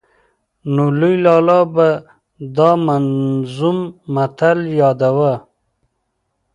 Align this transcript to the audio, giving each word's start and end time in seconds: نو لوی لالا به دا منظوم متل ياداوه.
نو 0.73 0.83
لوی 0.99 1.15
لالا 1.25 1.59
به 1.73 1.87
دا 2.55 2.69
منظوم 2.87 3.79
متل 4.13 4.59
ياداوه. 4.79 5.33